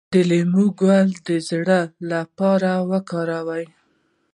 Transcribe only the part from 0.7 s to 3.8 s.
ګل د زړه لپاره وکاروئ